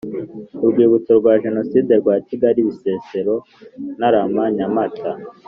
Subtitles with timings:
[0.57, 3.35] ku rwibutso rwa Jenoside rwa Kigali Bisesero
[3.97, 5.11] Ntarama Nyamata